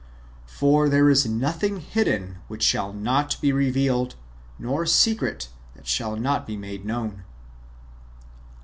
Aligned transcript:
"For 0.47 0.89
there 0.89 1.11
is 1.11 1.27
nothing 1.27 1.79
hidden 1.79 2.37
which 2.47 2.63
shall 2.63 2.91
not 2.91 3.39
be 3.39 3.51
revealed, 3.53 4.15
nor 4.57 4.83
secret 4.87 5.49
that 5.75 5.85
shall 5.85 6.15
not 6.15 6.47
be 6.47 6.57
made 6.57 6.83
known." 6.85 7.23